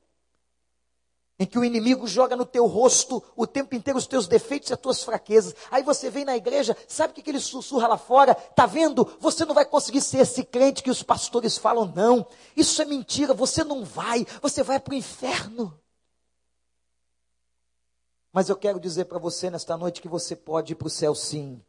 [1.40, 4.74] em que o inimigo joga no teu rosto o tempo inteiro os teus defeitos e
[4.74, 5.56] as tuas fraquezas.
[5.70, 8.34] Aí você vem na igreja, sabe o que, que ele sussurra lá fora?
[8.34, 9.08] Tá vendo?
[9.20, 12.26] Você não vai conseguir ser esse crente que os pastores falam, não.
[12.56, 15.80] Isso é mentira, você não vai, você vai para o inferno.
[18.34, 21.14] Mas eu quero dizer para você nesta noite que você pode ir para o céu
[21.14, 21.62] sim.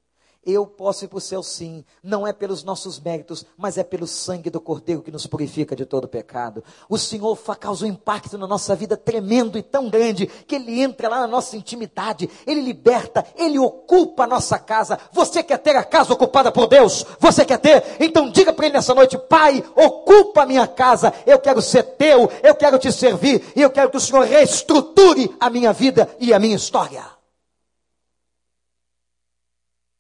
[0.47, 4.07] Eu posso ir para o céu sim, não é pelos nossos méritos, mas é pelo
[4.07, 6.65] sangue do Cordeiro que nos purifica de todo pecado.
[6.89, 11.09] O Senhor causa um impacto na nossa vida tremendo e tão grande, que Ele entra
[11.09, 14.99] lá na nossa intimidade, Ele liberta, Ele ocupa a nossa casa.
[15.13, 17.05] Você quer ter a casa ocupada por Deus?
[17.19, 17.85] Você quer ter?
[18.01, 22.31] Então diga para Ele nessa noite, Pai, ocupa a minha casa, eu quero ser teu,
[22.43, 26.33] eu quero te servir, e eu quero que o Senhor reestruture a minha vida e
[26.33, 27.18] a minha história.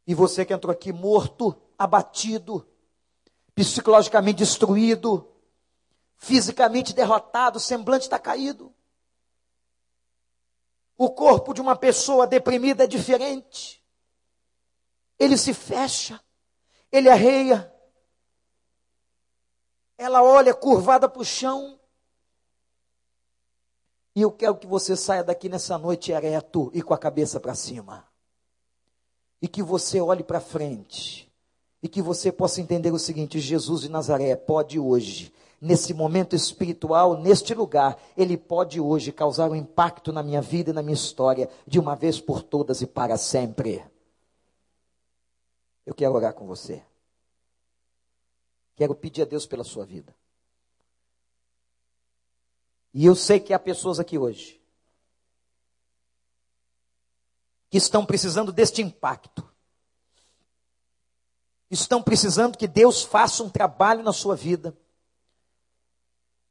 [0.08, 2.66] E você que entrou aqui morto, abatido,
[3.54, 5.30] psicologicamente destruído,
[6.16, 8.74] fisicamente derrotado, o semblante está caído.
[10.96, 13.84] O corpo de uma pessoa deprimida é diferente.
[15.18, 16.18] Ele se fecha,
[16.90, 17.70] ele arreia.
[19.98, 21.78] Ela olha curvada para o chão.
[24.16, 27.54] E eu quero que você saia daqui nessa noite ereto e com a cabeça para
[27.54, 28.07] cima
[29.40, 31.30] e que você olhe para frente
[31.82, 37.16] e que você possa entender o seguinte: Jesus de Nazaré pode hoje, nesse momento espiritual,
[37.20, 41.48] neste lugar, ele pode hoje causar um impacto na minha vida e na minha história,
[41.66, 43.84] de uma vez por todas e para sempre.
[45.86, 46.82] Eu quero orar com você.
[48.76, 50.14] Quero pedir a Deus pela sua vida.
[52.92, 54.57] E eu sei que há pessoas aqui hoje
[57.70, 59.48] que estão precisando deste impacto.
[61.70, 64.76] Estão precisando que Deus faça um trabalho na sua vida.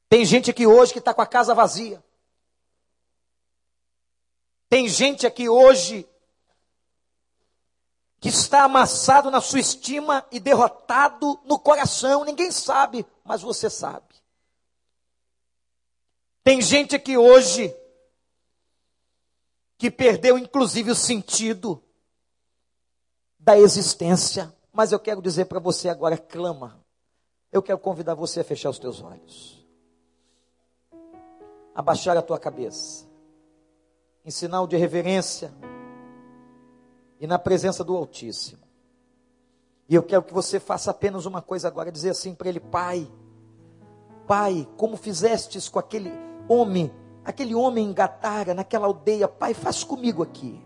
[0.09, 2.03] Tem gente aqui hoje que está com a casa vazia.
[4.70, 6.07] Tem gente aqui hoje
[8.20, 12.24] que está amassado na sua estima e derrotado no coração.
[12.24, 14.05] Ninguém sabe, mas você sabe.
[16.43, 17.76] Tem gente aqui hoje
[19.78, 21.82] que perdeu inclusive o sentido
[23.39, 24.53] da existência.
[24.73, 26.84] Mas eu quero dizer para você agora, clama.
[27.51, 29.65] Eu quero convidar você a fechar os teus olhos.
[31.73, 33.07] Abaixar a tua cabeça.
[34.25, 35.53] Em sinal de reverência.
[37.19, 38.67] E na presença do Altíssimo.
[39.89, 43.09] E eu quero que você faça apenas uma coisa agora, dizer assim para ele, Pai,
[44.28, 46.11] Pai, como fizestes com aquele
[46.49, 46.91] homem,
[47.28, 50.65] aquele homem em Gatara, naquela aldeia, Pai, faz comigo aqui.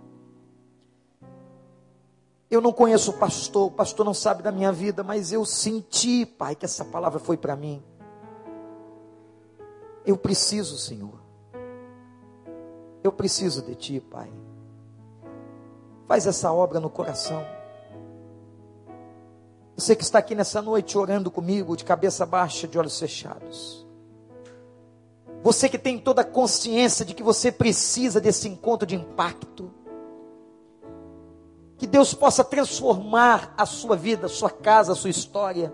[2.51, 6.23] Eu não conheço o pastor, o pastor não sabe da minha vida, mas eu senti,
[6.23, 7.81] Pai, que essa palavra foi para mim.
[10.05, 11.19] Eu preciso, Senhor.
[13.03, 14.31] Eu preciso de Ti, Pai.
[16.07, 17.43] Faz essa obra no coração.
[19.75, 23.87] Você que está aqui nessa noite orando comigo, de cabeça baixa, de olhos fechados.
[25.43, 29.71] Você que tem toda a consciência de que você precisa desse encontro de impacto.
[31.77, 35.73] Que Deus possa transformar a sua vida, a sua casa, a sua história.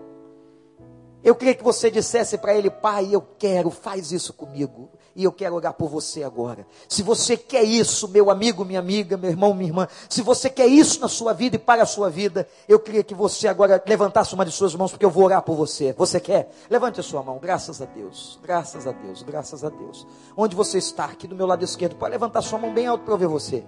[1.22, 4.88] Eu queria que você dissesse para ele, pai, eu quero, faz isso comigo.
[5.16, 6.64] E eu quero orar por você agora.
[6.88, 10.68] Se você quer isso, meu amigo, minha amiga, meu irmão, minha irmã, se você quer
[10.68, 14.32] isso na sua vida e para a sua vida, eu queria que você agora levantasse
[14.32, 15.92] uma de suas mãos, porque eu vou orar por você.
[15.98, 16.54] Você quer?
[16.70, 20.06] Levante a sua mão, graças a Deus, graças a Deus, graças a Deus.
[20.36, 23.14] Onde você está, aqui do meu lado esquerdo, pode levantar sua mão bem alto para
[23.14, 23.64] eu ver você.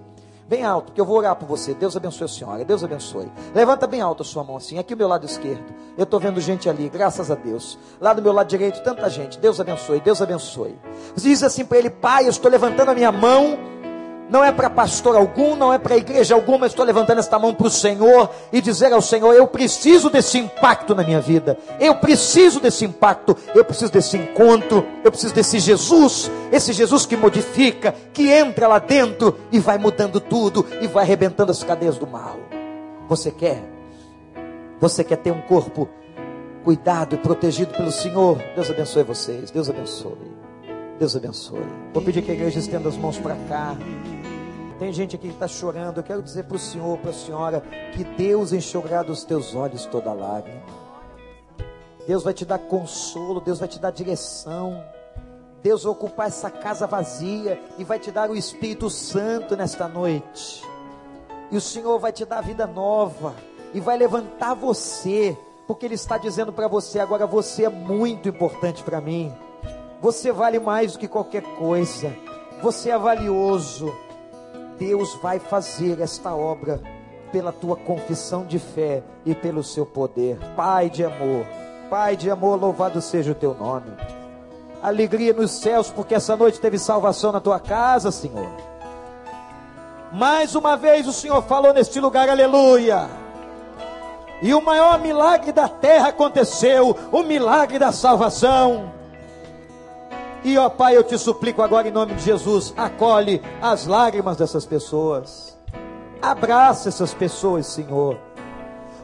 [0.50, 1.74] Bem alto, que eu vou orar por você.
[1.74, 2.64] Deus abençoe a senhora.
[2.64, 3.30] Deus abençoe.
[3.54, 4.80] Levanta bem alto a sua mão assim.
[4.80, 5.62] Aqui do meu lado esquerdo.
[5.96, 7.78] Eu estou vendo gente ali, graças a Deus.
[8.00, 9.38] Lá do meu lado direito, tanta gente.
[9.38, 10.00] Deus abençoe.
[10.00, 10.76] Deus abençoe.
[11.14, 13.56] Diz assim para ele: Pai, eu estou levantando a minha mão
[14.30, 17.66] não é para pastor algum, não é para igreja alguma, estou levantando esta mão para
[17.66, 22.60] o Senhor e dizer ao Senhor: eu preciso desse impacto na minha vida, eu preciso
[22.60, 28.30] desse impacto, eu preciso desse encontro, eu preciso desse Jesus, esse Jesus que modifica, que
[28.30, 32.38] entra lá dentro e vai mudando tudo e vai arrebentando as cadeias do mal.
[33.08, 33.60] Você quer?
[34.78, 35.88] Você quer ter um corpo
[36.62, 38.38] cuidado e protegido pelo Senhor?
[38.54, 40.40] Deus abençoe vocês, Deus abençoe.
[41.00, 41.64] Deus abençoe.
[41.92, 43.76] Vou pedir que a igreja estenda as mãos para cá.
[44.80, 45.98] Tem gente aqui que está chorando.
[45.98, 47.60] Eu quero dizer para o senhor, para a senhora,
[47.92, 50.62] que Deus enxugará dos teus olhos toda lágrima.
[52.06, 54.82] Deus vai te dar consolo, Deus vai te dar direção.
[55.62, 60.66] Deus vai ocupar essa casa vazia e vai te dar o Espírito Santo nesta noite.
[61.50, 63.34] E o Senhor vai te dar vida nova
[63.74, 68.82] e vai levantar você, porque Ele está dizendo para você: agora você é muito importante
[68.82, 69.30] para mim.
[70.00, 72.16] Você vale mais do que qualquer coisa.
[72.62, 73.92] Você é valioso.
[74.80, 76.80] Deus vai fazer esta obra
[77.30, 80.36] pela tua confissão de fé e pelo seu poder.
[80.56, 81.46] Pai de amor,
[81.90, 83.90] Pai de amor, louvado seja o teu nome.
[84.80, 88.48] Alegria nos céus, porque essa noite teve salvação na tua casa, Senhor.
[90.12, 93.10] Mais uma vez o Senhor falou neste lugar, aleluia.
[94.40, 98.99] E o maior milagre da terra aconteceu, o milagre da salvação.
[100.42, 104.64] E ó Pai, eu te suplico agora em nome de Jesus, acolhe as lágrimas dessas
[104.64, 105.58] pessoas.
[106.22, 108.18] Abraça essas pessoas, Senhor.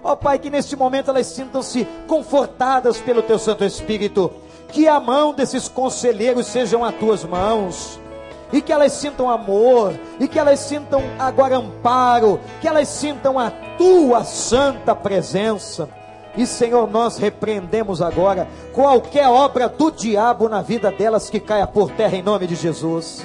[0.02, 4.32] Ó Pai, que neste momento elas sintam-se confortadas pelo teu Santo Espírito.
[4.68, 8.00] Que a mão desses conselheiros sejam as tuas mãos.
[8.52, 13.50] E que elas sintam amor, e que elas sintam agora amparo, que elas sintam a
[13.76, 15.88] tua santa presença
[16.36, 21.90] e Senhor, nós repreendemos agora qualquer obra do diabo na vida delas que caia por
[21.90, 23.24] terra em nome de Jesus.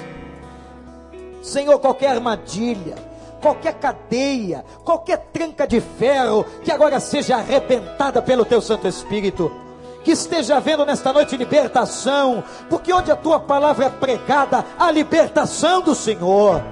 [1.42, 2.94] Senhor, qualquer armadilha,
[3.40, 9.52] qualquer cadeia, qualquer tranca de ferro que agora seja arrebentada pelo teu Santo Espírito.
[10.04, 15.80] Que esteja havendo nesta noite libertação, porque onde a tua palavra é pregada, a libertação
[15.80, 16.62] do Senhor.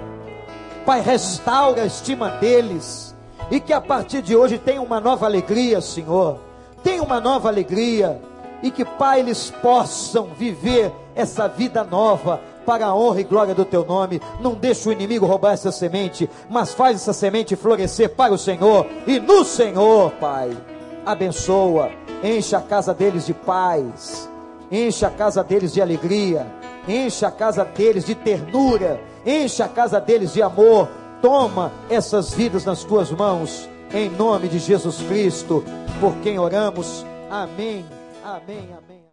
[0.84, 3.09] Pai, restaura a estima deles
[3.50, 6.38] e que a partir de hoje tenha uma nova alegria, Senhor.
[6.82, 8.20] Tenha uma nova alegria.
[8.62, 13.64] E que, Pai, eles possam viver essa vida nova para a honra e glória do
[13.64, 14.20] teu nome.
[14.40, 18.86] Não deixe o inimigo roubar essa semente, mas faz essa semente florescer para o Senhor
[19.06, 20.56] e no Senhor, Pai.
[21.04, 21.90] Abençoa,
[22.22, 24.30] enche a casa deles de paz,
[24.70, 26.46] enche a casa deles de alegria,
[26.86, 30.88] enche a casa deles de ternura, enche a casa deles de amor,
[31.22, 35.62] Toma essas vidas nas tuas mãos, em nome de Jesus Cristo,
[36.00, 37.04] por quem oramos.
[37.30, 37.84] Amém,
[38.24, 38.99] amém, amém.